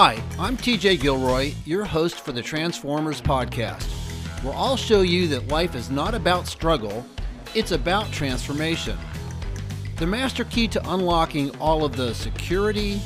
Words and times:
Hi, 0.00 0.22
I'm 0.38 0.56
TJ 0.56 1.00
Gilroy, 1.00 1.54
your 1.64 1.84
host 1.84 2.20
for 2.20 2.30
the 2.30 2.40
Transformers 2.40 3.20
Podcast, 3.20 3.82
where 4.44 4.54
I'll 4.54 4.76
show 4.76 5.00
you 5.00 5.26
that 5.26 5.48
life 5.48 5.74
is 5.74 5.90
not 5.90 6.14
about 6.14 6.46
struggle, 6.46 7.04
it's 7.52 7.72
about 7.72 8.12
transformation. 8.12 8.96
The 9.96 10.06
master 10.06 10.44
key 10.44 10.68
to 10.68 10.92
unlocking 10.92 11.50
all 11.58 11.84
of 11.84 11.96
the 11.96 12.14
security, 12.14 13.00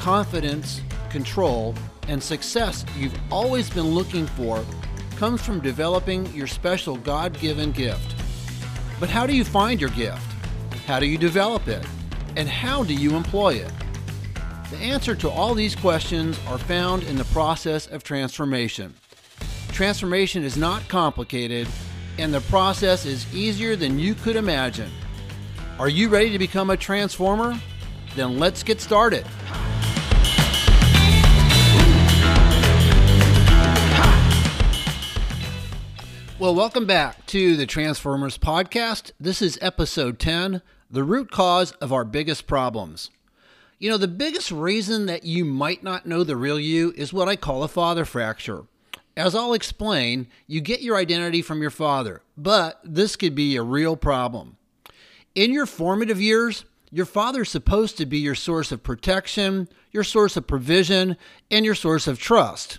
confidence, 0.00 0.80
control, 1.10 1.76
and 2.08 2.20
success 2.20 2.84
you've 2.98 3.16
always 3.30 3.70
been 3.70 3.90
looking 3.90 4.26
for 4.26 4.64
comes 5.18 5.40
from 5.42 5.60
developing 5.60 6.26
your 6.34 6.48
special 6.48 6.96
God 6.96 7.38
given 7.38 7.70
gift. 7.70 8.16
But 8.98 9.08
how 9.08 9.28
do 9.28 9.32
you 9.32 9.44
find 9.44 9.80
your 9.80 9.90
gift? 9.90 10.26
How 10.88 10.98
do 10.98 11.06
you 11.06 11.18
develop 11.18 11.68
it? 11.68 11.86
And 12.36 12.48
how 12.48 12.82
do 12.82 12.94
you 12.94 13.14
employ 13.14 13.54
it? 13.54 13.70
The 14.72 14.78
answer 14.78 15.14
to 15.16 15.28
all 15.28 15.54
these 15.54 15.76
questions 15.76 16.40
are 16.48 16.56
found 16.56 17.02
in 17.02 17.16
the 17.16 17.26
process 17.26 17.86
of 17.88 18.02
transformation. 18.02 18.94
Transformation 19.68 20.44
is 20.44 20.56
not 20.56 20.88
complicated, 20.88 21.68
and 22.16 22.32
the 22.32 22.40
process 22.40 23.04
is 23.04 23.30
easier 23.34 23.76
than 23.76 23.98
you 23.98 24.14
could 24.14 24.34
imagine. 24.34 24.90
Are 25.78 25.90
you 25.90 26.08
ready 26.08 26.30
to 26.30 26.38
become 26.38 26.70
a 26.70 26.76
transformer? 26.78 27.60
Then 28.16 28.38
let's 28.38 28.62
get 28.62 28.80
started. 28.80 29.26
Well, 36.38 36.54
welcome 36.54 36.86
back 36.86 37.26
to 37.26 37.56
the 37.58 37.66
Transformers 37.66 38.38
Podcast. 38.38 39.10
This 39.20 39.42
is 39.42 39.58
episode 39.60 40.18
10 40.18 40.62
The 40.90 41.04
Root 41.04 41.30
Cause 41.30 41.72
of 41.72 41.92
Our 41.92 42.06
Biggest 42.06 42.46
Problems. 42.46 43.10
You 43.82 43.90
know, 43.90 43.96
the 43.96 44.06
biggest 44.06 44.52
reason 44.52 45.06
that 45.06 45.24
you 45.24 45.44
might 45.44 45.82
not 45.82 46.06
know 46.06 46.22
the 46.22 46.36
real 46.36 46.60
you 46.60 46.94
is 46.96 47.12
what 47.12 47.28
I 47.28 47.34
call 47.34 47.64
a 47.64 47.68
father 47.68 48.04
fracture. 48.04 48.62
As 49.16 49.34
I'll 49.34 49.54
explain, 49.54 50.28
you 50.46 50.60
get 50.60 50.82
your 50.82 50.94
identity 50.94 51.42
from 51.42 51.60
your 51.60 51.72
father, 51.72 52.22
but 52.36 52.80
this 52.84 53.16
could 53.16 53.34
be 53.34 53.56
a 53.56 53.62
real 53.64 53.96
problem. 53.96 54.56
In 55.34 55.52
your 55.52 55.66
formative 55.66 56.20
years, 56.20 56.64
your 56.92 57.06
father 57.06 57.42
is 57.42 57.48
supposed 57.48 57.96
to 57.96 58.06
be 58.06 58.18
your 58.18 58.36
source 58.36 58.70
of 58.70 58.84
protection, 58.84 59.68
your 59.90 60.04
source 60.04 60.36
of 60.36 60.46
provision, 60.46 61.16
and 61.50 61.64
your 61.64 61.74
source 61.74 62.06
of 62.06 62.20
trust. 62.20 62.78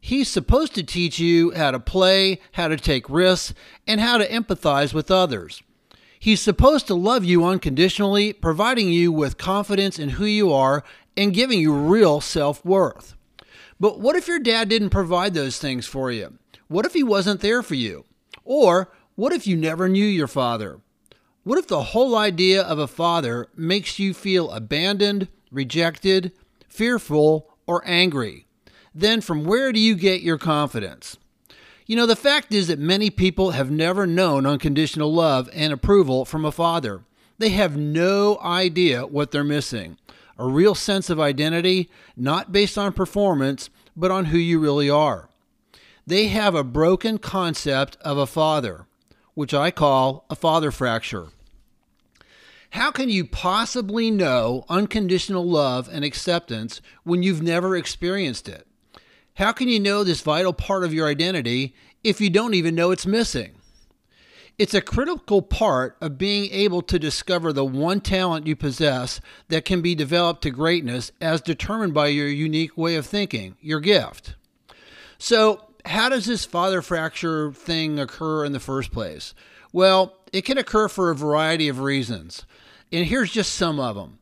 He's 0.00 0.28
supposed 0.28 0.76
to 0.76 0.84
teach 0.84 1.18
you 1.18 1.54
how 1.56 1.72
to 1.72 1.80
play, 1.80 2.38
how 2.52 2.68
to 2.68 2.76
take 2.76 3.10
risks, 3.10 3.52
and 3.84 4.00
how 4.00 4.16
to 4.16 4.28
empathize 4.28 4.94
with 4.94 5.10
others. 5.10 5.60
He's 6.18 6.40
supposed 6.40 6.86
to 6.86 6.94
love 6.94 7.24
you 7.24 7.44
unconditionally, 7.44 8.32
providing 8.32 8.90
you 8.90 9.12
with 9.12 9.38
confidence 9.38 9.98
in 9.98 10.10
who 10.10 10.24
you 10.24 10.52
are 10.52 10.82
and 11.16 11.34
giving 11.34 11.60
you 11.60 11.72
real 11.72 12.20
self 12.20 12.64
worth. 12.64 13.14
But 13.78 14.00
what 14.00 14.16
if 14.16 14.26
your 14.26 14.38
dad 14.38 14.68
didn't 14.68 14.90
provide 14.90 15.34
those 15.34 15.58
things 15.58 15.86
for 15.86 16.10
you? 16.10 16.38
What 16.68 16.86
if 16.86 16.94
he 16.94 17.02
wasn't 17.02 17.40
there 17.40 17.62
for 17.62 17.74
you? 17.74 18.04
Or 18.44 18.90
what 19.14 19.32
if 19.32 19.46
you 19.46 19.56
never 19.56 19.88
knew 19.88 20.04
your 20.04 20.26
father? 20.26 20.80
What 21.44 21.58
if 21.58 21.68
the 21.68 21.82
whole 21.82 22.16
idea 22.16 22.62
of 22.62 22.78
a 22.78 22.88
father 22.88 23.48
makes 23.54 23.98
you 23.98 24.14
feel 24.14 24.50
abandoned, 24.50 25.28
rejected, 25.50 26.32
fearful, 26.68 27.54
or 27.66 27.82
angry? 27.86 28.46
Then 28.94 29.20
from 29.20 29.44
where 29.44 29.72
do 29.72 29.78
you 29.78 29.94
get 29.94 30.22
your 30.22 30.38
confidence? 30.38 31.18
You 31.86 31.94
know, 31.94 32.06
the 32.06 32.16
fact 32.16 32.52
is 32.52 32.66
that 32.66 32.80
many 32.80 33.10
people 33.10 33.52
have 33.52 33.70
never 33.70 34.08
known 34.08 34.44
unconditional 34.44 35.12
love 35.12 35.48
and 35.52 35.72
approval 35.72 36.24
from 36.24 36.44
a 36.44 36.50
father. 36.50 37.02
They 37.38 37.50
have 37.50 37.76
no 37.76 38.38
idea 38.40 39.06
what 39.06 39.30
they're 39.30 39.44
missing. 39.44 39.96
A 40.36 40.46
real 40.46 40.74
sense 40.74 41.10
of 41.10 41.20
identity, 41.20 41.88
not 42.16 42.50
based 42.50 42.76
on 42.76 42.92
performance, 42.92 43.70
but 43.96 44.10
on 44.10 44.26
who 44.26 44.38
you 44.38 44.58
really 44.58 44.90
are. 44.90 45.28
They 46.04 46.26
have 46.26 46.56
a 46.56 46.64
broken 46.64 47.18
concept 47.18 47.96
of 48.00 48.18
a 48.18 48.26
father, 48.26 48.86
which 49.34 49.54
I 49.54 49.70
call 49.70 50.24
a 50.28 50.34
father 50.34 50.72
fracture. 50.72 51.28
How 52.70 52.90
can 52.90 53.08
you 53.08 53.24
possibly 53.24 54.10
know 54.10 54.64
unconditional 54.68 55.48
love 55.48 55.88
and 55.90 56.04
acceptance 56.04 56.80
when 57.04 57.22
you've 57.22 57.42
never 57.42 57.76
experienced 57.76 58.48
it? 58.48 58.66
How 59.36 59.52
can 59.52 59.68
you 59.68 59.78
know 59.78 60.02
this 60.02 60.22
vital 60.22 60.54
part 60.54 60.82
of 60.82 60.94
your 60.94 61.06
identity 61.06 61.74
if 62.02 62.22
you 62.22 62.30
don't 62.30 62.54
even 62.54 62.74
know 62.74 62.90
it's 62.90 63.04
missing? 63.04 63.52
It's 64.58 64.72
a 64.72 64.80
critical 64.80 65.42
part 65.42 65.98
of 66.00 66.16
being 66.16 66.50
able 66.50 66.80
to 66.80 66.98
discover 66.98 67.52
the 67.52 67.64
one 67.64 68.00
talent 68.00 68.46
you 68.46 68.56
possess 68.56 69.20
that 69.48 69.66
can 69.66 69.82
be 69.82 69.94
developed 69.94 70.40
to 70.44 70.50
greatness 70.50 71.12
as 71.20 71.42
determined 71.42 71.92
by 71.92 72.06
your 72.06 72.28
unique 72.28 72.78
way 72.78 72.96
of 72.96 73.04
thinking, 73.04 73.56
your 73.60 73.80
gift. 73.80 74.36
So, 75.18 75.66
how 75.84 76.08
does 76.08 76.24
this 76.24 76.46
father 76.46 76.80
fracture 76.80 77.52
thing 77.52 77.98
occur 77.98 78.46
in 78.46 78.52
the 78.52 78.58
first 78.58 78.90
place? 78.90 79.34
Well, 79.70 80.16
it 80.32 80.46
can 80.46 80.56
occur 80.56 80.88
for 80.88 81.10
a 81.10 81.14
variety 81.14 81.68
of 81.68 81.80
reasons. 81.80 82.46
And 82.90 83.04
here's 83.04 83.32
just 83.32 83.52
some 83.52 83.78
of 83.78 83.96
them. 83.96 84.18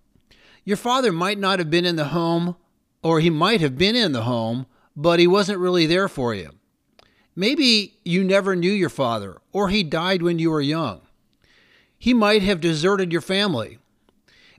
Your 0.65 0.77
father 0.77 1.13
might 1.13 1.39
not 1.39 1.61
have 1.61 1.71
been 1.71 1.85
in 1.85 1.95
the 1.95 2.07
home, 2.07 2.57
or 3.05 3.21
he 3.21 3.31
might 3.31 3.61
have 3.61 3.79
been 3.79 3.95
in 3.95 4.11
the 4.11 4.23
home, 4.23 4.67
but 4.97 5.19
he 5.19 5.27
wasn't 5.27 5.59
really 5.59 5.87
there 5.87 6.09
for 6.09 6.35
you. 6.35 6.51
Maybe 7.37 7.99
you 8.05 8.23
never 8.23 8.55
knew 8.55 8.71
your 8.71 8.89
father, 8.89 9.39
or 9.53 9.69
he 9.69 9.83
died 9.83 10.23
when 10.23 10.39
you 10.39 10.51
were 10.51 10.61
young. 10.61 11.01
He 11.99 12.15
might 12.15 12.43
have 12.43 12.61
deserted 12.61 13.11
your 13.13 13.21
family. 13.21 13.79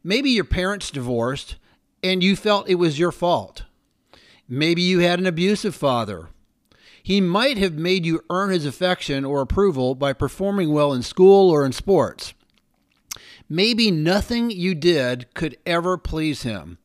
Maybe 0.03 0.29
your 0.31 0.43
parents 0.43 0.91
divorced 0.91 1.55
and 2.03 2.23
you 2.23 2.35
felt 2.35 2.69
it 2.69 2.75
was 2.75 2.99
your 2.99 3.11
fault. 3.11 3.63
Maybe 4.47 4.81
you 4.81 4.99
had 4.99 5.19
an 5.19 5.25
abusive 5.25 5.75
father. 5.75 6.29
He 7.01 7.21
might 7.21 7.57
have 7.57 7.73
made 7.73 8.05
you 8.05 8.23
earn 8.29 8.49
his 8.49 8.65
affection 8.65 9.25
or 9.25 9.41
approval 9.41 9.95
by 9.95 10.13
performing 10.13 10.71
well 10.71 10.91
in 10.93 11.01
school 11.01 11.49
or 11.49 11.65
in 11.65 11.71
sports. 11.71 12.33
Maybe 13.47 13.91
nothing 13.91 14.49
you 14.49 14.73
did 14.73 15.33
could 15.33 15.57
ever 15.65 15.97
please 15.97 16.43
him. 16.43 16.79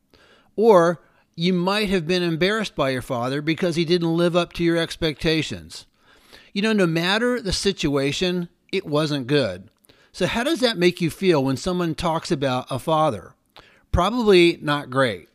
Or 0.55 1.01
you 1.35 1.53
might 1.53 1.89
have 1.89 2.07
been 2.07 2.23
embarrassed 2.23 2.75
by 2.75 2.89
your 2.89 3.01
father 3.01 3.41
because 3.41 3.75
he 3.75 3.85
didn't 3.85 4.15
live 4.17 4.35
up 4.35 4.53
to 4.53 4.63
your 4.63 4.77
expectations. 4.77 5.85
You 6.53 6.61
know, 6.61 6.73
no 6.73 6.87
matter 6.87 7.41
the 7.41 7.53
situation, 7.53 8.49
it 8.71 8.85
wasn't 8.85 9.27
good. 9.27 9.69
So, 10.11 10.27
how 10.27 10.43
does 10.43 10.59
that 10.59 10.77
make 10.77 10.99
you 10.99 11.09
feel 11.09 11.43
when 11.43 11.57
someone 11.57 11.95
talks 11.95 12.31
about 12.31 12.67
a 12.69 12.79
father? 12.79 13.33
Probably 13.91 14.59
not 14.61 14.89
great. 14.89 15.29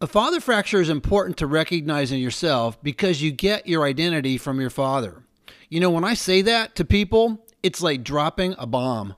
A 0.00 0.06
father 0.06 0.40
fracture 0.40 0.80
is 0.80 0.88
important 0.88 1.36
to 1.38 1.46
recognize 1.46 2.12
in 2.12 2.18
yourself 2.18 2.80
because 2.82 3.20
you 3.20 3.30
get 3.32 3.66
your 3.66 3.84
identity 3.84 4.38
from 4.38 4.60
your 4.60 4.70
father. 4.70 5.22
You 5.68 5.80
know, 5.80 5.90
when 5.90 6.04
I 6.04 6.14
say 6.14 6.40
that 6.42 6.74
to 6.76 6.84
people, 6.84 7.44
it's 7.62 7.82
like 7.82 8.04
dropping 8.04 8.54
a 8.58 8.66
bomb. 8.66 9.16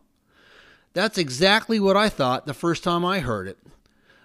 That's 0.94 1.19
exactly 1.19 1.78
what 1.78 1.97
I 1.97 2.09
thought 2.09 2.47
the 2.47 2.54
first 2.54 2.82
time 2.82 3.04
I 3.04 3.20
heard 3.20 3.47
it. 3.47 3.59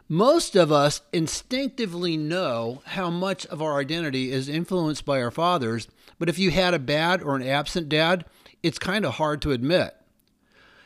Most 0.08 0.56
of 0.56 0.72
us 0.72 1.02
instinctively 1.12 2.16
know 2.16 2.84
how 2.86 3.10
much 3.10 3.48
of 3.48 3.60
our 3.60 3.80
identity 3.80 4.32
is 4.32 4.48
influenced 4.48 5.04
by 5.04 5.20
our 5.20 5.32
fathers, 5.32 5.88
but 6.20 6.30
if 6.30 6.38
you 6.38 6.52
had 6.52 6.76
a 6.76 6.80
bad 6.80 7.24
or 7.24 7.36
an 7.36 7.42
absent 7.42 7.90
dad, 7.90 8.24
it's 8.62 8.78
kind 8.78 9.04
of 9.04 9.16
hard 9.16 9.42
to 9.42 9.52
admit. 9.52 9.96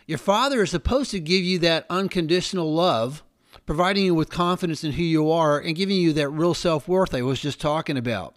Your 0.08 0.18
father 0.18 0.64
is 0.64 0.72
supposed 0.72 1.12
to 1.12 1.20
give 1.20 1.44
you 1.44 1.60
that 1.60 1.86
unconditional 1.90 2.74
love, 2.74 3.22
providing 3.66 4.06
you 4.06 4.16
with 4.16 4.30
confidence 4.30 4.86
in 4.86 4.94
who 4.94 5.04
you 5.04 5.30
are 5.30 5.60
and 5.60 5.76
giving 5.76 5.98
you 5.98 6.14
that 6.14 6.30
real 6.30 6.54
self 6.54 6.88
worth 6.88 7.14
I 7.14 7.22
was 7.22 7.42
just 7.42 7.60
talking 7.60 7.98
about. 7.98 8.36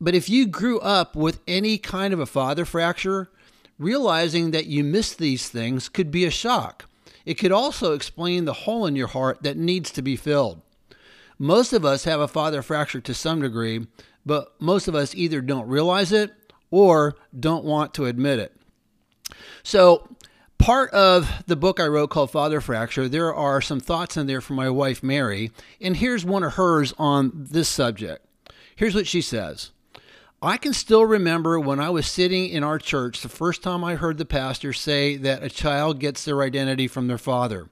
But 0.00 0.16
if 0.16 0.28
you 0.28 0.46
grew 0.46 0.80
up 0.80 1.14
with 1.14 1.40
any 1.46 1.78
kind 1.78 2.12
of 2.12 2.18
a 2.18 2.26
father 2.26 2.64
fracture, 2.64 3.30
realizing 3.78 4.50
that 4.50 4.66
you 4.66 4.82
missed 4.82 5.18
these 5.18 5.48
things 5.48 5.88
could 5.88 6.10
be 6.10 6.24
a 6.24 6.30
shock. 6.30 6.86
It 7.24 7.34
could 7.34 7.52
also 7.52 7.92
explain 7.92 8.44
the 8.44 8.52
hole 8.52 8.86
in 8.86 8.96
your 8.96 9.08
heart 9.08 9.42
that 9.42 9.56
needs 9.56 9.90
to 9.92 10.02
be 10.02 10.16
filled. 10.16 10.60
Most 11.38 11.72
of 11.72 11.84
us 11.84 12.04
have 12.04 12.20
a 12.20 12.28
father 12.28 12.62
fracture 12.62 13.00
to 13.00 13.14
some 13.14 13.40
degree, 13.40 13.86
but 14.24 14.52
most 14.60 14.88
of 14.88 14.94
us 14.94 15.14
either 15.14 15.40
don't 15.40 15.68
realize 15.68 16.12
it 16.12 16.32
or 16.70 17.16
don't 17.38 17.64
want 17.64 17.94
to 17.94 18.06
admit 18.06 18.38
it. 18.38 18.54
So, 19.62 20.08
part 20.58 20.90
of 20.92 21.30
the 21.46 21.56
book 21.56 21.80
I 21.80 21.86
wrote 21.86 22.10
called 22.10 22.30
Father 22.30 22.60
Fracture, 22.60 23.08
there 23.08 23.34
are 23.34 23.60
some 23.60 23.80
thoughts 23.80 24.16
in 24.16 24.26
there 24.26 24.40
from 24.40 24.56
my 24.56 24.70
wife 24.70 25.02
Mary, 25.02 25.50
and 25.80 25.96
here's 25.96 26.24
one 26.24 26.42
of 26.42 26.54
hers 26.54 26.94
on 26.98 27.32
this 27.34 27.68
subject. 27.68 28.26
Here's 28.76 28.94
what 28.94 29.06
she 29.06 29.20
says 29.20 29.70
I 30.44 30.58
can 30.58 30.74
still 30.74 31.06
remember 31.06 31.58
when 31.58 31.80
I 31.80 31.88
was 31.88 32.06
sitting 32.06 32.50
in 32.50 32.62
our 32.62 32.78
church 32.78 33.22
the 33.22 33.30
first 33.30 33.62
time 33.62 33.82
I 33.82 33.94
heard 33.94 34.18
the 34.18 34.26
pastor 34.26 34.74
say 34.74 35.16
that 35.16 35.42
a 35.42 35.48
child 35.48 35.98
gets 35.98 36.22
their 36.22 36.42
identity 36.42 36.86
from 36.86 37.08
their 37.08 37.16
father. 37.16 37.70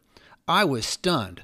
I 0.49 0.65
was 0.65 0.87
stunned. 0.87 1.43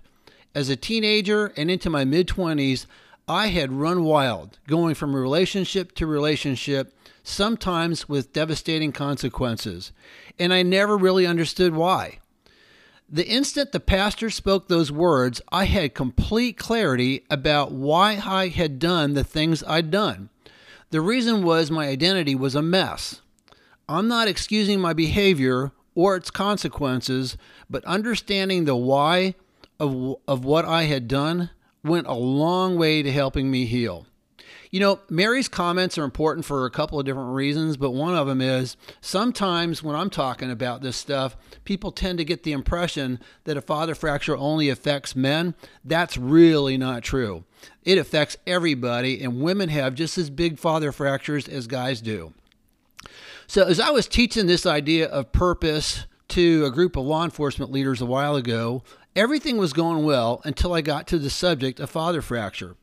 As 0.54 0.70
a 0.70 0.76
teenager 0.76 1.52
and 1.54 1.70
into 1.70 1.90
my 1.90 2.06
mid 2.06 2.28
20s, 2.28 2.86
I 3.28 3.48
had 3.48 3.74
run 3.74 4.04
wild, 4.04 4.58
going 4.66 4.94
from 4.94 5.14
relationship 5.14 5.94
to 5.96 6.06
relationship, 6.06 6.96
sometimes 7.22 8.08
with 8.08 8.32
devastating 8.32 8.92
consequences, 8.92 9.92
and 10.38 10.54
I 10.54 10.62
never 10.62 10.96
really 10.96 11.26
understood 11.26 11.74
why. 11.74 12.20
The 13.06 13.28
instant 13.28 13.72
the 13.72 13.80
pastor 13.80 14.30
spoke 14.30 14.68
those 14.68 14.90
words, 14.90 15.42
I 15.52 15.64
had 15.64 15.94
complete 15.94 16.56
clarity 16.56 17.26
about 17.28 17.70
why 17.70 18.18
I 18.24 18.48
had 18.48 18.78
done 18.78 19.12
the 19.12 19.24
things 19.24 19.62
I'd 19.64 19.90
done. 19.90 20.30
The 20.90 21.00
reason 21.02 21.42
was 21.42 21.70
my 21.70 21.86
identity 21.86 22.34
was 22.34 22.54
a 22.54 22.62
mess. 22.62 23.20
I'm 23.88 24.08
not 24.08 24.26
excusing 24.26 24.80
my 24.80 24.94
behavior 24.94 25.72
or 25.94 26.16
its 26.16 26.30
consequences, 26.30 27.36
but 27.68 27.84
understanding 27.84 28.64
the 28.64 28.76
why 28.76 29.34
of, 29.78 30.16
of 30.26 30.44
what 30.44 30.64
I 30.64 30.84
had 30.84 31.06
done 31.06 31.50
went 31.84 32.06
a 32.06 32.14
long 32.14 32.78
way 32.78 33.02
to 33.02 33.12
helping 33.12 33.50
me 33.50 33.66
heal. 33.66 34.06
You 34.70 34.80
know, 34.80 35.00
Mary's 35.08 35.48
comments 35.48 35.96
are 35.98 36.04
important 36.04 36.44
for 36.44 36.66
a 36.66 36.70
couple 36.70 36.98
of 36.98 37.06
different 37.06 37.34
reasons, 37.34 37.76
but 37.76 37.92
one 37.92 38.14
of 38.14 38.26
them 38.26 38.40
is 38.40 38.76
sometimes 39.00 39.82
when 39.82 39.96
I'm 39.96 40.10
talking 40.10 40.50
about 40.50 40.82
this 40.82 40.96
stuff, 40.96 41.36
people 41.64 41.90
tend 41.90 42.18
to 42.18 42.24
get 42.24 42.42
the 42.42 42.52
impression 42.52 43.20
that 43.44 43.56
a 43.56 43.62
father 43.62 43.94
fracture 43.94 44.36
only 44.36 44.68
affects 44.68 45.16
men. 45.16 45.54
That's 45.84 46.16
really 46.16 46.76
not 46.76 47.02
true. 47.02 47.44
It 47.84 47.98
affects 47.98 48.36
everybody, 48.46 49.22
and 49.22 49.40
women 49.40 49.68
have 49.70 49.94
just 49.94 50.18
as 50.18 50.30
big 50.30 50.58
father 50.58 50.92
fractures 50.92 51.48
as 51.48 51.66
guys 51.66 52.00
do. 52.00 52.34
So, 53.46 53.64
as 53.64 53.80
I 53.80 53.90
was 53.90 54.06
teaching 54.06 54.46
this 54.46 54.66
idea 54.66 55.08
of 55.08 55.32
purpose 55.32 56.06
to 56.28 56.66
a 56.66 56.70
group 56.70 56.96
of 56.96 57.06
law 57.06 57.24
enforcement 57.24 57.72
leaders 57.72 58.02
a 58.02 58.06
while 58.06 58.36
ago, 58.36 58.82
everything 59.16 59.56
was 59.56 59.72
going 59.72 60.04
well 60.04 60.42
until 60.44 60.74
I 60.74 60.82
got 60.82 61.06
to 61.08 61.18
the 61.18 61.30
subject 61.30 61.80
of 61.80 61.88
father 61.88 62.20
fracture. 62.20 62.76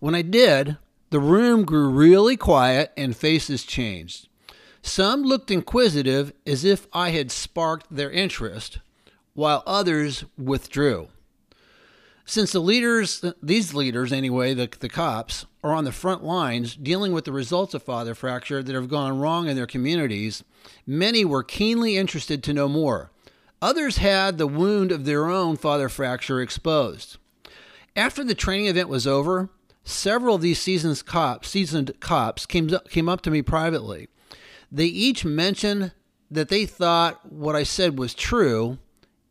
When 0.00 0.14
I 0.14 0.22
did, 0.22 0.76
the 1.10 1.20
room 1.20 1.64
grew 1.64 1.88
really 1.88 2.36
quiet 2.36 2.92
and 2.96 3.16
faces 3.16 3.64
changed. 3.64 4.28
Some 4.82 5.22
looked 5.22 5.50
inquisitive 5.50 6.32
as 6.46 6.64
if 6.64 6.86
I 6.92 7.10
had 7.10 7.30
sparked 7.30 7.86
their 7.90 8.10
interest, 8.10 8.78
while 9.34 9.62
others 9.66 10.24
withdrew. 10.36 11.08
Since 12.24 12.52
the 12.52 12.60
leaders, 12.60 13.24
these 13.42 13.72
leaders 13.72 14.12
anyway, 14.12 14.52
the, 14.52 14.68
the 14.78 14.88
cops, 14.90 15.46
are 15.64 15.72
on 15.72 15.84
the 15.84 15.92
front 15.92 16.22
lines 16.22 16.76
dealing 16.76 17.12
with 17.12 17.24
the 17.24 17.32
results 17.32 17.72
of 17.72 17.82
father 17.82 18.14
fracture 18.14 18.62
that 18.62 18.74
have 18.74 18.88
gone 18.88 19.18
wrong 19.18 19.48
in 19.48 19.56
their 19.56 19.66
communities, 19.66 20.44
many 20.86 21.24
were 21.24 21.42
keenly 21.42 21.96
interested 21.96 22.42
to 22.42 22.52
know 22.52 22.68
more. 22.68 23.10
Others 23.62 23.96
had 23.96 24.36
the 24.36 24.46
wound 24.46 24.92
of 24.92 25.04
their 25.04 25.28
own 25.28 25.56
father 25.56 25.88
fracture 25.88 26.40
exposed. 26.40 27.16
After 27.96 28.22
the 28.22 28.34
training 28.34 28.66
event 28.66 28.88
was 28.88 29.06
over, 29.06 29.48
Several 29.88 30.34
of 30.34 30.42
these 30.42 30.60
seasoned 30.60 31.06
cops, 31.06 31.48
seasoned 31.48 31.98
cops 31.98 32.44
came 32.44 32.68
came 32.90 33.08
up 33.08 33.22
to 33.22 33.30
me 33.30 33.40
privately. 33.40 34.08
They 34.70 34.84
each 34.84 35.24
mentioned 35.24 35.92
that 36.30 36.50
they 36.50 36.66
thought 36.66 37.32
what 37.32 37.56
I 37.56 37.62
said 37.62 37.98
was 37.98 38.12
true, 38.12 38.76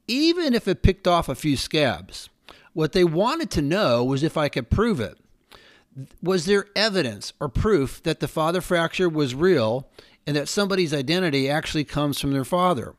even 0.08 0.56
if 0.56 0.68
it 0.68 0.82
picked 0.82 1.08
off 1.08 1.30
a 1.30 1.36
few 1.36 1.58
scabs. 1.58 2.30
What 2.74 2.94
they 2.94 3.04
wanted 3.04 3.52
to 3.52 3.62
know 3.62 4.04
was 4.04 4.24
if 4.24 4.36
I 4.36 4.50
could 4.50 4.72
prove 4.72 5.00
it. 5.00 5.20
Was 6.24 6.46
there 6.46 6.66
evidence 6.76 7.34
or 7.40 7.50
proof 7.50 8.02
that 8.02 8.20
the 8.20 8.28
father 8.28 8.60
fracture 8.60 9.08
was 9.08 9.36
real 9.36 9.88
and 10.26 10.36
that 10.36 10.50
somebody's 10.50 10.94
identity 10.94 11.48
actually 11.48 11.84
comes 11.84 12.20
from 12.20 12.32
their 12.32 12.44
father? 12.44 12.96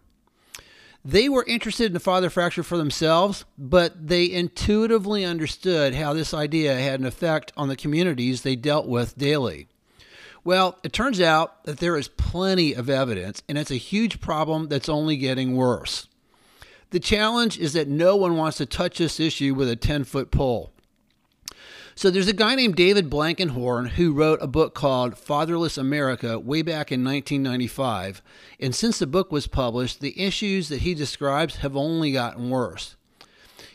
They 1.08 1.30
were 1.30 1.44
interested 1.44 1.86
in 1.86 1.92
the 1.94 2.00
father 2.00 2.28
fracture 2.28 2.62
for 2.62 2.76
themselves, 2.76 3.46
but 3.56 4.08
they 4.08 4.30
intuitively 4.30 5.24
understood 5.24 5.94
how 5.94 6.12
this 6.12 6.34
idea 6.34 6.78
had 6.78 7.00
an 7.00 7.06
effect 7.06 7.50
on 7.56 7.68
the 7.68 7.76
communities 7.76 8.42
they 8.42 8.56
dealt 8.56 8.86
with 8.86 9.16
daily. 9.16 9.68
Well, 10.44 10.78
it 10.82 10.92
turns 10.92 11.18
out 11.18 11.64
that 11.64 11.78
there 11.78 11.96
is 11.96 12.08
plenty 12.08 12.74
of 12.74 12.90
evidence, 12.90 13.42
and 13.48 13.56
it's 13.56 13.70
a 13.70 13.76
huge 13.76 14.20
problem 14.20 14.68
that's 14.68 14.90
only 14.90 15.16
getting 15.16 15.56
worse. 15.56 16.08
The 16.90 17.00
challenge 17.00 17.58
is 17.58 17.72
that 17.72 17.88
no 17.88 18.14
one 18.14 18.36
wants 18.36 18.58
to 18.58 18.66
touch 18.66 18.98
this 18.98 19.18
issue 19.18 19.54
with 19.54 19.70
a 19.70 19.76
10 19.76 20.04
foot 20.04 20.30
pole. 20.30 20.74
So 21.98 22.12
there's 22.12 22.28
a 22.28 22.32
guy 22.32 22.54
named 22.54 22.76
David 22.76 23.10
Blankenhorn 23.10 23.88
who 23.88 24.12
wrote 24.12 24.38
a 24.40 24.46
book 24.46 24.72
called 24.72 25.18
Fatherless 25.18 25.76
America 25.76 26.38
way 26.38 26.62
back 26.62 26.92
in 26.92 27.02
1995. 27.02 28.22
And 28.60 28.72
since 28.72 29.00
the 29.00 29.06
book 29.08 29.32
was 29.32 29.48
published, 29.48 30.00
the 30.00 30.16
issues 30.16 30.68
that 30.68 30.82
he 30.82 30.94
describes 30.94 31.56
have 31.56 31.76
only 31.76 32.12
gotten 32.12 32.50
worse. 32.50 32.94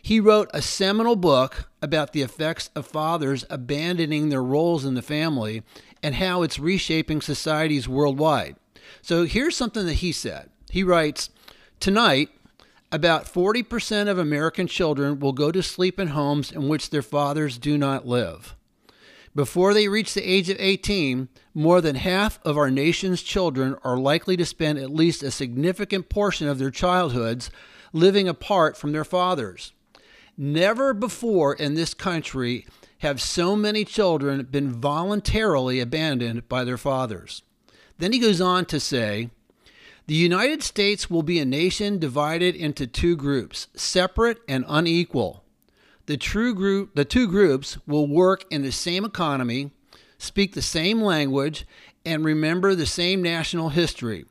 He 0.01 0.21
wrote 0.21 0.49
a 0.53 0.61
seminal 0.61 1.17
book 1.17 1.67
about 1.81 2.13
the 2.13 2.21
effects 2.21 2.69
of 2.77 2.87
fathers 2.87 3.43
abandoning 3.49 4.29
their 4.29 4.41
roles 4.41 4.85
in 4.85 4.93
the 4.93 5.01
family 5.01 5.61
and 6.01 6.15
how 6.15 6.43
it's 6.43 6.57
reshaping 6.57 7.19
societies 7.19 7.89
worldwide. 7.89 8.55
So 9.01 9.25
here's 9.25 9.57
something 9.57 9.85
that 9.85 9.95
he 9.95 10.13
said. 10.13 10.49
He 10.69 10.81
writes 10.81 11.29
Tonight, 11.81 12.29
about 12.93 13.25
40% 13.25 14.07
of 14.07 14.19
American 14.19 14.67
children 14.67 15.19
will 15.19 15.33
go 15.33 15.51
to 15.51 15.63
sleep 15.63 15.99
in 15.99 16.09
homes 16.09 16.51
in 16.51 16.69
which 16.69 16.91
their 16.91 17.01
fathers 17.01 17.57
do 17.57 17.75
not 17.75 18.07
live. 18.07 18.55
Before 19.33 19.73
they 19.73 19.87
reach 19.87 20.13
the 20.13 20.23
age 20.23 20.47
of 20.47 20.57
18, 20.59 21.27
more 21.55 21.81
than 21.81 21.95
half 21.95 22.39
of 22.45 22.55
our 22.55 22.69
nation's 22.69 23.23
children 23.23 23.75
are 23.83 23.97
likely 23.97 24.37
to 24.37 24.45
spend 24.45 24.77
at 24.77 24.93
least 24.93 25.23
a 25.23 25.31
significant 25.31 26.07
portion 26.07 26.47
of 26.47 26.59
their 26.59 26.69
childhoods 26.69 27.49
living 27.93 28.27
apart 28.29 28.77
from 28.77 28.91
their 28.91 29.03
fathers. 29.03 29.73
Never 30.37 30.93
before 30.93 31.55
in 31.55 31.73
this 31.73 31.95
country 31.95 32.67
have 32.99 33.19
so 33.19 33.55
many 33.55 33.85
children 33.85 34.43
been 34.51 34.71
voluntarily 34.71 35.79
abandoned 35.79 36.47
by 36.47 36.63
their 36.63 36.77
fathers. 36.77 37.41
Then 37.97 38.13
he 38.13 38.19
goes 38.19 38.39
on 38.39 38.65
to 38.65 38.79
say, 38.79 39.31
the 40.05 40.15
United 40.15 40.61
States 40.61 41.09
will 41.09 41.23
be 41.23 41.39
a 41.39 41.45
nation 41.45 41.97
divided 41.97 42.55
into 42.55 42.85
two 42.85 43.15
groups, 43.15 43.67
separate 43.73 44.39
and 44.49 44.65
unequal. 44.67 45.45
The, 46.07 46.17
true 46.17 46.53
group, 46.53 46.95
the 46.95 47.05
two 47.05 47.25
groups 47.27 47.77
will 47.87 48.07
work 48.07 48.43
in 48.51 48.63
the 48.63 48.71
same 48.73 49.05
economy, 49.05 49.71
speak 50.17 50.53
the 50.53 50.61
same 50.61 51.01
language, 51.01 51.65
and 52.05 52.25
remember 52.25 52.75
the 52.75 52.85
same 52.85 53.21
national 53.21 53.69
history, 53.69 54.25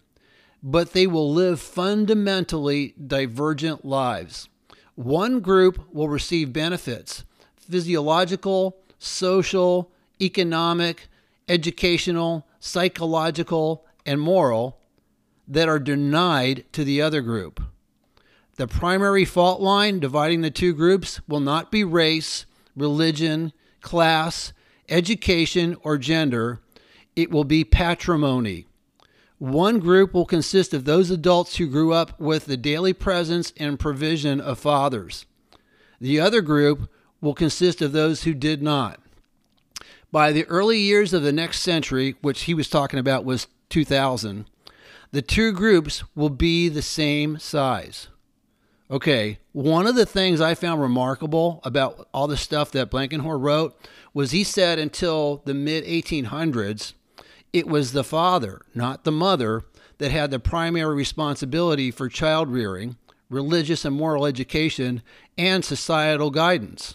but 0.62 0.92
they 0.92 1.06
will 1.06 1.32
live 1.32 1.58
fundamentally 1.58 2.94
divergent 3.06 3.82
lives. 3.82 4.50
One 4.94 5.40
group 5.40 5.82
will 5.90 6.10
receive 6.10 6.52
benefits 6.52 7.24
physiological, 7.56 8.76
social, 8.98 9.90
economic, 10.20 11.08
educational, 11.48 12.46
psychological, 12.60 13.86
and 14.04 14.20
moral 14.20 14.81
that 15.46 15.68
are 15.68 15.78
denied 15.78 16.64
to 16.72 16.84
the 16.84 17.00
other 17.00 17.20
group. 17.20 17.60
The 18.56 18.66
primary 18.66 19.24
fault 19.24 19.60
line 19.60 19.98
dividing 19.98 20.42
the 20.42 20.50
two 20.50 20.74
groups 20.74 21.20
will 21.26 21.40
not 21.40 21.70
be 21.70 21.84
race, 21.84 22.46
religion, 22.76 23.52
class, 23.80 24.52
education, 24.88 25.76
or 25.82 25.98
gender. 25.98 26.60
It 27.16 27.30
will 27.30 27.44
be 27.44 27.64
patrimony. 27.64 28.66
One 29.38 29.80
group 29.80 30.14
will 30.14 30.26
consist 30.26 30.72
of 30.72 30.84
those 30.84 31.10
adults 31.10 31.56
who 31.56 31.66
grew 31.66 31.92
up 31.92 32.20
with 32.20 32.44
the 32.44 32.56
daily 32.56 32.92
presence 32.92 33.52
and 33.56 33.78
provision 33.78 34.40
of 34.40 34.58
fathers. 34.58 35.26
The 36.00 36.20
other 36.20 36.42
group 36.42 36.88
will 37.20 37.34
consist 37.34 37.82
of 37.82 37.92
those 37.92 38.22
who 38.22 38.34
did 38.34 38.62
not. 38.62 39.00
By 40.12 40.30
the 40.30 40.44
early 40.44 40.78
years 40.78 41.12
of 41.12 41.22
the 41.22 41.32
next 41.32 41.60
century, 41.60 42.16
which 42.20 42.42
he 42.42 42.54
was 42.54 42.68
talking 42.68 42.98
about 42.98 43.24
was 43.24 43.48
2000, 43.70 44.44
the 45.12 45.22
two 45.22 45.52
groups 45.52 46.02
will 46.14 46.30
be 46.30 46.68
the 46.68 46.82
same 46.82 47.38
size. 47.38 48.08
Okay, 48.90 49.38
one 49.52 49.86
of 49.86 49.94
the 49.94 50.04
things 50.04 50.40
I 50.40 50.54
found 50.54 50.80
remarkable 50.80 51.60
about 51.64 52.08
all 52.12 52.26
the 52.26 52.36
stuff 52.36 52.70
that 52.72 52.90
Blankenhorn 52.90 53.40
wrote 53.40 53.78
was 54.12 54.32
he 54.32 54.44
said 54.44 54.78
until 54.78 55.42
the 55.44 55.54
mid 55.54 55.84
1800s, 55.84 56.94
it 57.52 57.66
was 57.66 57.92
the 57.92 58.04
father, 58.04 58.62
not 58.74 59.04
the 59.04 59.12
mother, 59.12 59.64
that 59.98 60.10
had 60.10 60.30
the 60.30 60.38
primary 60.38 60.94
responsibility 60.94 61.90
for 61.90 62.08
child 62.08 62.50
rearing, 62.50 62.96
religious 63.30 63.84
and 63.84 63.96
moral 63.96 64.26
education, 64.26 65.02
and 65.38 65.64
societal 65.64 66.30
guidance. 66.30 66.94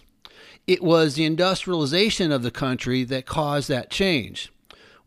It 0.68 0.84
was 0.84 1.16
the 1.16 1.26
industrialization 1.26 2.32
of 2.32 2.44
the 2.44 2.52
country 2.52 3.04
that 3.06 3.26
caused 3.26 3.70
that 3.70 3.90
change. 3.90 4.52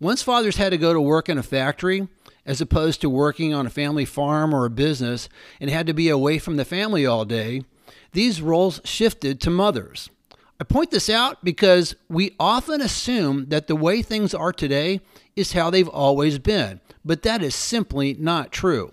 Once 0.01 0.23
fathers 0.23 0.57
had 0.57 0.71
to 0.71 0.79
go 0.79 0.95
to 0.95 1.01
work 1.01 1.29
in 1.29 1.37
a 1.37 1.43
factory, 1.43 2.09
as 2.51 2.61
opposed 2.61 3.01
to 3.01 3.09
working 3.09 3.55
on 3.55 3.65
a 3.65 3.71
family 3.71 4.05
farm 4.05 4.53
or 4.53 4.65
a 4.65 4.71
business 4.71 5.29
and 5.61 5.71
had 5.71 5.87
to 5.87 5.95
be 5.95 6.09
away 6.09 6.37
from 6.37 6.57
the 6.57 6.65
family 6.65 7.07
all 7.07 7.25
day, 7.25 7.63
these 8.11 8.43
roles 8.43 8.81
shifted 8.83 9.41
to 9.41 9.49
mothers. 9.49 10.11
I 10.59 10.65
point 10.65 10.91
this 10.91 11.09
out 11.09 11.45
because 11.45 11.95
we 12.09 12.35
often 12.41 12.81
assume 12.81 13.51
that 13.51 13.69
the 13.69 13.77
way 13.77 14.03
things 14.03 14.35
are 14.35 14.53
today 14.53 15.01
is 15.37 15.53
how 15.53 15.71
they've 15.71 15.89
always 15.89 16.41
been, 16.41 16.81
but 17.05 17.23
that 17.23 17.41
is 17.41 17.55
simply 17.55 18.17
not 18.19 18.51
true. 18.51 18.91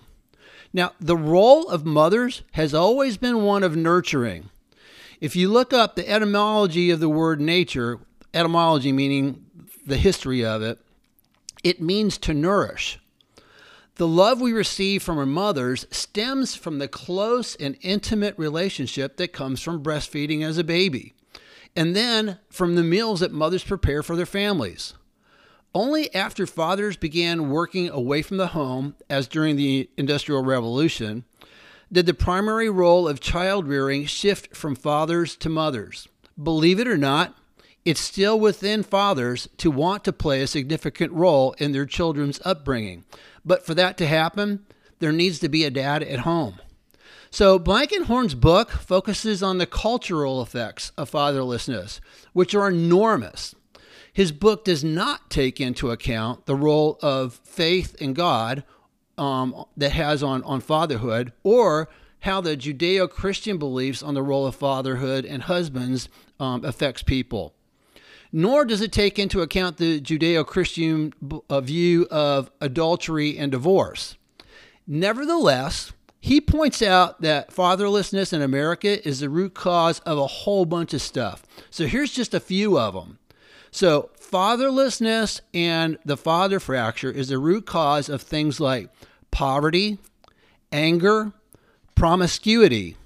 Now, 0.72 0.92
the 1.02 1.18
role 1.18 1.68
of 1.68 1.84
mothers 1.84 2.44
has 2.52 2.76
always 2.76 3.18
been 3.18 3.42
one 3.42 3.64
of 3.64 3.76
nurturing. 3.76 4.52
If 5.20 5.36
you 5.36 5.50
look 5.50 5.74
up 5.74 5.96
the 5.96 6.08
etymology 6.08 6.92
of 6.92 7.00
the 7.00 7.10
word 7.10 7.42
nature, 7.42 8.02
etymology 8.36 8.92
meaning 8.92 9.48
the 9.84 9.98
history 9.98 10.46
of 10.46 10.62
it, 10.62 10.78
it 11.64 11.82
means 11.82 12.20
to 12.20 12.36
nourish. 12.36 13.00
The 13.98 14.08
love 14.08 14.40
we 14.40 14.54
receive 14.54 15.02
from 15.02 15.18
our 15.18 15.26
mothers 15.26 15.88
stems 15.90 16.54
from 16.54 16.78
the 16.78 16.88
close 16.88 17.56
and 17.56 17.76
intimate 17.82 18.38
relationship 18.38 19.18
that 19.18 19.34
comes 19.34 19.60
from 19.60 19.82
breastfeeding 19.82 20.44
as 20.44 20.60
a 20.60 20.64
baby, 20.64 21.16
and 21.76 21.96
then 21.96 22.38
from 22.48 22.76
the 22.76 22.84
meals 22.84 23.22
that 23.22 23.32
mothers 23.32 23.64
prepare 23.64 24.04
for 24.04 24.16
their 24.16 24.28
families. 24.28 24.94
Only 25.74 26.14
after 26.14 26.46
fathers 26.46 26.96
began 26.96 27.50
working 27.50 27.90
away 27.90 28.22
from 28.22 28.38
the 28.38 28.48
home, 28.48 28.96
as 29.10 29.28
during 29.28 29.56
the 29.56 29.90
Industrial 29.98 30.44
Revolution, 30.44 31.26
did 31.92 32.06
the 32.06 32.14
primary 32.14 32.70
role 32.70 33.08
of 33.08 33.20
child 33.20 33.68
rearing 33.68 34.06
shift 34.06 34.56
from 34.56 34.76
fathers 34.76 35.36
to 35.38 35.50
mothers. 35.50 36.08
Believe 36.42 36.80
it 36.80 36.88
or 36.88 36.98
not, 36.98 37.36
it's 37.88 38.02
still 38.02 38.38
within 38.38 38.84
fathers 38.84 39.48
to 39.56 39.72
want 39.72 40.04
to 40.04 40.12
play 40.12 40.42
a 40.42 40.48
significant 40.48 41.10
role 41.14 41.54
in 41.58 41.72
their 41.72 41.86
children's 41.86 42.42
upbringing. 42.44 43.06
But 43.46 43.66
for 43.66 43.74
that 43.76 43.98
to 44.00 44.06
happen, 44.06 44.66
there 45.00 45.14
needs 45.14 45.40
to 45.40 45.48
be 45.48 45.64
a 45.64 45.72
dad 45.72 46.04
at 46.04 46.20
home. 46.20 46.60
So, 47.32 47.58
Blankenhorn's 47.58 48.36
book 48.36 48.72
focuses 48.72 49.42
on 49.42 49.58
the 49.58 49.66
cultural 49.66 50.42
effects 50.42 50.92
of 50.98 51.10
fatherlessness, 51.10 52.02
which 52.34 52.54
are 52.54 52.68
enormous. 52.68 53.56
His 54.12 54.34
book 54.34 54.66
does 54.66 54.84
not 54.84 55.30
take 55.30 55.62
into 55.62 55.90
account 55.90 56.46
the 56.46 56.56
role 56.56 57.00
of 57.02 57.40
faith 57.46 57.96
in 58.02 58.12
God 58.12 58.66
um, 59.18 59.64
that 59.78 59.94
has 59.94 60.22
on, 60.22 60.44
on 60.44 60.60
fatherhood 60.60 61.32
or 61.42 61.88
how 62.20 62.42
the 62.42 62.58
Judeo 62.58 63.10
Christian 63.10 63.58
beliefs 63.58 64.04
on 64.04 64.14
the 64.14 64.24
role 64.24 64.46
of 64.46 64.56
fatherhood 64.56 65.24
and 65.24 65.44
husbands 65.44 66.10
um, 66.38 66.66
affects 66.66 67.02
people 67.02 67.54
nor 68.38 68.66
does 68.66 68.82
it 68.82 68.92
take 68.92 69.18
into 69.18 69.42
account 69.42 69.78
the 69.78 70.00
Judeo 70.00 70.46
Christian 70.46 71.12
uh, 71.50 71.60
view 71.60 72.06
of 72.12 72.52
adultery 72.62 73.36
and 73.36 73.52
divorce. 73.52 74.16
Nevertheless, 74.86 75.92
he 76.20 76.40
points 76.40 76.84
out 76.84 77.20
that 77.24 77.50
fatherlessness 77.50 78.34
in 78.34 78.44
America 78.44 79.06
is 79.08 79.22
the 79.22 79.30
root 79.32 79.56
cause 79.56 80.02
of 80.02 80.20
a 80.20 80.28
whole 80.28 80.66
bunch 80.66 80.94
of 80.94 81.02
stuff. 81.02 81.48
So 81.72 81.88
here's 81.88 82.12
just 82.12 82.36
a 82.36 82.40
few 82.40 82.78
of 82.78 82.94
them. 82.94 83.18
So, 83.72 84.12
fatherlessness 84.22 85.42
and 85.52 85.98
the 86.06 86.16
father 86.16 86.60
fracture 86.60 87.10
is 87.10 87.30
the 87.30 87.40
root 87.40 87.66
cause 87.66 88.08
of 88.08 88.22
things 88.22 88.60
like 88.60 88.92
poverty, 89.32 89.98
anger, 90.72 91.34
promiscuity, 91.96 92.98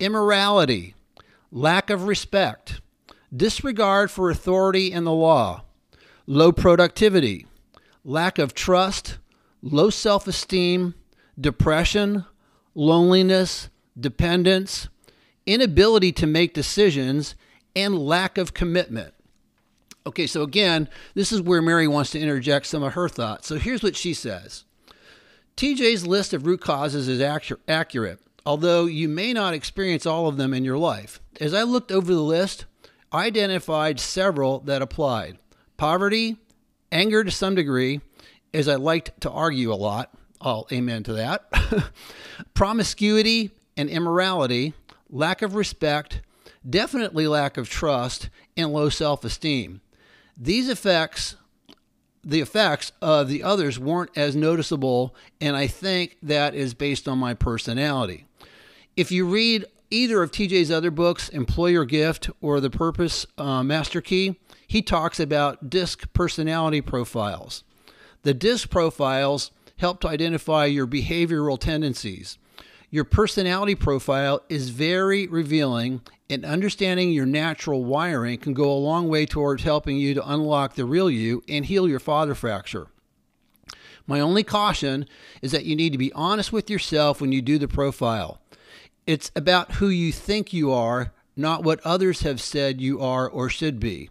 immorality, 0.00 0.94
lack 1.52 1.90
of 1.90 2.06
respect, 2.06 2.80
disregard 3.34 4.10
for 4.10 4.30
authority 4.30 4.92
and 4.92 5.06
the 5.06 5.12
law, 5.12 5.62
low 6.26 6.52
productivity, 6.52 7.46
lack 8.04 8.38
of 8.38 8.54
trust, 8.54 9.18
low 9.62 9.90
self 9.90 10.26
esteem, 10.26 10.94
depression, 11.38 12.24
loneliness, 12.74 13.68
dependence, 13.98 14.88
inability 15.46 16.12
to 16.12 16.26
make 16.26 16.54
decisions, 16.54 17.34
and 17.74 17.98
lack 17.98 18.38
of 18.38 18.54
commitment. 18.54 19.14
Okay, 20.06 20.26
so 20.26 20.42
again, 20.42 20.88
this 21.14 21.32
is 21.32 21.42
where 21.42 21.60
Mary 21.60 21.86
wants 21.86 22.10
to 22.10 22.20
interject 22.20 22.66
some 22.66 22.82
of 22.82 22.94
her 22.94 23.08
thoughts. 23.08 23.46
So 23.46 23.58
here's 23.58 23.82
what 23.82 23.96
she 23.96 24.14
says 24.14 24.64
TJ's 25.56 26.06
list 26.06 26.32
of 26.32 26.46
root 26.46 26.60
causes 26.60 27.08
is 27.08 27.20
accurate, 27.20 28.20
although 28.46 28.86
you 28.86 29.08
may 29.08 29.32
not 29.32 29.54
experience 29.54 30.06
all 30.06 30.28
of 30.28 30.36
them 30.36 30.54
in 30.54 30.64
your 30.64 30.78
life. 30.78 31.20
As 31.40 31.52
I 31.52 31.62
looked 31.62 31.92
over 31.92 32.14
the 32.14 32.22
list, 32.22 32.64
identified 33.12 34.00
several 34.00 34.60
that 34.60 34.82
applied 34.82 35.38
poverty, 35.76 36.36
anger 36.90 37.24
to 37.24 37.30
some 37.30 37.54
degree, 37.54 38.00
as 38.52 38.68
I 38.68 38.74
liked 38.74 39.20
to 39.22 39.30
argue 39.30 39.72
a 39.72 39.76
lot. 39.76 40.10
I'll 40.40 40.66
amen 40.72 41.02
to 41.04 41.14
that. 41.14 41.50
Promiscuity 42.54 43.50
and 43.76 43.88
immorality, 43.88 44.74
lack 45.10 45.42
of 45.42 45.54
respect, 45.54 46.20
definitely 46.68 47.26
lack 47.26 47.56
of 47.56 47.68
trust, 47.68 48.30
and 48.56 48.72
low 48.72 48.88
self 48.88 49.24
esteem. 49.24 49.80
These 50.36 50.68
effects, 50.68 51.36
the 52.24 52.40
effects 52.40 52.92
of 53.00 53.28
the 53.28 53.42
others 53.42 53.78
weren't 53.78 54.16
as 54.16 54.36
noticeable, 54.36 55.14
and 55.40 55.56
I 55.56 55.66
think 55.66 56.16
that 56.22 56.54
is 56.54 56.74
based 56.74 57.08
on 57.08 57.18
my 57.18 57.34
personality. 57.34 58.26
If 58.96 59.10
you 59.10 59.26
read 59.26 59.64
either 59.90 60.22
of 60.22 60.30
TJ's 60.30 60.70
other 60.70 60.90
books, 60.90 61.28
Employ 61.28 61.68
Your 61.68 61.84
Gift 61.84 62.30
or 62.40 62.60
The 62.60 62.70
Purpose 62.70 63.26
uh, 63.36 63.62
Master 63.62 64.00
Key, 64.00 64.38
he 64.66 64.82
talks 64.82 65.18
about 65.18 65.70
DISC 65.70 66.12
personality 66.12 66.80
profiles. 66.80 67.64
The 68.22 68.34
DISC 68.34 68.68
profiles 68.70 69.50
help 69.78 70.00
to 70.00 70.08
identify 70.08 70.66
your 70.66 70.86
behavioral 70.86 71.58
tendencies. 71.58 72.38
Your 72.90 73.04
personality 73.04 73.74
profile 73.74 74.42
is 74.48 74.70
very 74.70 75.26
revealing, 75.26 76.00
and 76.28 76.44
understanding 76.44 77.10
your 77.10 77.26
natural 77.26 77.84
wiring 77.84 78.38
can 78.38 78.54
go 78.54 78.70
a 78.70 78.74
long 78.74 79.08
way 79.08 79.26
towards 79.26 79.62
helping 79.62 79.96
you 79.96 80.14
to 80.14 80.30
unlock 80.30 80.74
the 80.74 80.84
real 80.84 81.10
you 81.10 81.42
and 81.48 81.66
heal 81.66 81.88
your 81.88 82.00
father 82.00 82.34
fracture. 82.34 82.88
My 84.06 84.20
only 84.20 84.42
caution 84.42 85.06
is 85.42 85.52
that 85.52 85.66
you 85.66 85.76
need 85.76 85.92
to 85.92 85.98
be 85.98 86.12
honest 86.14 86.50
with 86.50 86.70
yourself 86.70 87.20
when 87.20 87.30
you 87.30 87.42
do 87.42 87.58
the 87.58 87.68
profile. 87.68 88.40
It's 89.08 89.30
about 89.34 89.76
who 89.76 89.88
you 89.88 90.12
think 90.12 90.52
you 90.52 90.70
are, 90.70 91.14
not 91.34 91.64
what 91.64 91.80
others 91.82 92.20
have 92.24 92.42
said 92.42 92.82
you 92.82 93.00
are 93.00 93.26
or 93.26 93.48
should 93.48 93.80
be. 93.80 94.10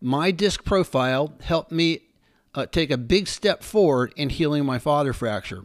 My 0.00 0.30
disc 0.30 0.64
profile 0.64 1.34
helped 1.42 1.70
me 1.70 2.04
uh, 2.54 2.64
take 2.64 2.90
a 2.90 2.96
big 2.96 3.28
step 3.28 3.62
forward 3.62 4.10
in 4.16 4.30
healing 4.30 4.64
my 4.64 4.78
father 4.78 5.12
fracture. 5.12 5.64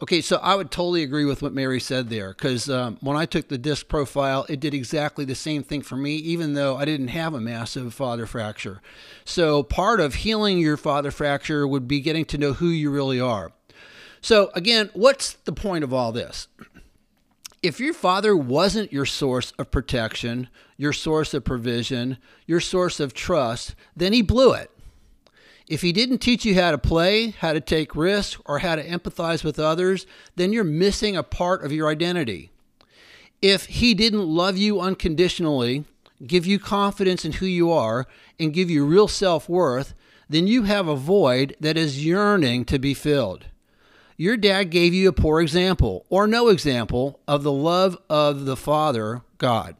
Okay, 0.00 0.22
so 0.22 0.36
I 0.36 0.54
would 0.54 0.70
totally 0.70 1.02
agree 1.02 1.26
with 1.26 1.42
what 1.42 1.52
Mary 1.52 1.78
said 1.78 2.08
there 2.08 2.30
because 2.30 2.70
um, 2.70 2.96
when 3.02 3.14
I 3.14 3.26
took 3.26 3.48
the 3.48 3.58
disc 3.58 3.88
profile, 3.88 4.46
it 4.48 4.58
did 4.58 4.72
exactly 4.72 5.26
the 5.26 5.34
same 5.34 5.62
thing 5.62 5.82
for 5.82 5.96
me, 5.96 6.14
even 6.14 6.54
though 6.54 6.78
I 6.78 6.86
didn't 6.86 7.08
have 7.08 7.34
a 7.34 7.40
massive 7.42 7.92
father 7.92 8.24
fracture. 8.24 8.80
So, 9.26 9.62
part 9.62 10.00
of 10.00 10.14
healing 10.14 10.56
your 10.56 10.78
father 10.78 11.10
fracture 11.10 11.68
would 11.68 11.86
be 11.86 12.00
getting 12.00 12.24
to 12.24 12.38
know 12.38 12.54
who 12.54 12.68
you 12.68 12.90
really 12.90 13.20
are. 13.20 13.52
So, 14.22 14.50
again, 14.54 14.88
what's 14.94 15.34
the 15.34 15.52
point 15.52 15.84
of 15.84 15.92
all 15.92 16.10
this? 16.10 16.48
If 17.64 17.80
your 17.80 17.94
father 17.94 18.36
wasn't 18.36 18.92
your 18.92 19.06
source 19.06 19.52
of 19.52 19.70
protection, 19.70 20.48
your 20.76 20.92
source 20.92 21.32
of 21.32 21.44
provision, 21.44 22.18
your 22.46 22.60
source 22.60 23.00
of 23.00 23.14
trust, 23.14 23.74
then 23.96 24.12
he 24.12 24.20
blew 24.20 24.52
it. 24.52 24.70
If 25.66 25.80
he 25.80 25.90
didn't 25.90 26.18
teach 26.18 26.44
you 26.44 26.54
how 26.56 26.72
to 26.72 26.78
play, 26.78 27.30
how 27.30 27.54
to 27.54 27.62
take 27.62 27.96
risks, 27.96 28.38
or 28.44 28.58
how 28.58 28.76
to 28.76 28.86
empathize 28.86 29.42
with 29.42 29.58
others, 29.58 30.06
then 30.36 30.52
you're 30.52 30.62
missing 30.62 31.16
a 31.16 31.22
part 31.22 31.64
of 31.64 31.72
your 31.72 31.88
identity. 31.88 32.50
If 33.40 33.64
he 33.64 33.94
didn't 33.94 34.28
love 34.28 34.58
you 34.58 34.78
unconditionally, 34.78 35.86
give 36.26 36.44
you 36.44 36.58
confidence 36.58 37.24
in 37.24 37.32
who 37.32 37.46
you 37.46 37.72
are, 37.72 38.06
and 38.38 38.52
give 38.52 38.68
you 38.68 38.84
real 38.84 39.08
self 39.08 39.48
worth, 39.48 39.94
then 40.28 40.46
you 40.46 40.64
have 40.64 40.86
a 40.86 40.96
void 40.96 41.56
that 41.60 41.78
is 41.78 42.04
yearning 42.04 42.66
to 42.66 42.78
be 42.78 42.92
filled 42.92 43.46
your 44.16 44.36
dad 44.36 44.70
gave 44.70 44.94
you 44.94 45.08
a 45.08 45.12
poor 45.12 45.40
example 45.40 46.06
or 46.08 46.26
no 46.26 46.48
example 46.48 47.20
of 47.26 47.42
the 47.42 47.52
love 47.52 47.98
of 48.08 48.44
the 48.44 48.56
Father, 48.56 49.22
God. 49.38 49.76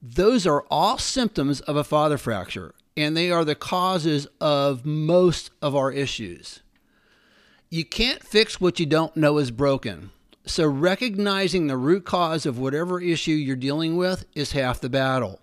Those 0.00 0.46
are 0.46 0.64
all 0.68 0.98
symptoms 0.98 1.60
of 1.60 1.76
a 1.76 1.84
father 1.84 2.18
fracture, 2.18 2.74
and 2.96 3.16
they 3.16 3.30
are 3.30 3.44
the 3.44 3.54
causes 3.54 4.26
of 4.40 4.84
most 4.84 5.50
of 5.62 5.76
our 5.76 5.92
issues. 5.92 6.60
You 7.70 7.84
can't 7.84 8.22
fix 8.22 8.60
what 8.60 8.80
you 8.80 8.86
don't 8.86 9.16
know 9.16 9.38
is 9.38 9.52
broken. 9.52 10.10
So, 10.44 10.66
recognizing 10.66 11.68
the 11.68 11.76
root 11.76 12.04
cause 12.04 12.46
of 12.46 12.58
whatever 12.58 13.00
issue 13.00 13.30
you're 13.30 13.54
dealing 13.54 13.96
with 13.96 14.26
is 14.34 14.52
half 14.52 14.80
the 14.80 14.90
battle. 14.90 15.40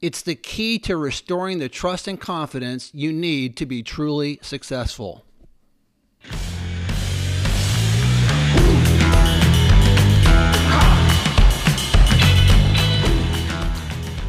It's 0.00 0.22
the 0.22 0.34
key 0.34 0.80
to 0.80 0.96
restoring 0.96 1.60
the 1.60 1.68
trust 1.68 2.08
and 2.08 2.20
confidence 2.20 2.90
you 2.92 3.12
need 3.12 3.56
to 3.58 3.64
be 3.64 3.84
truly 3.84 4.40
successful. 4.42 5.24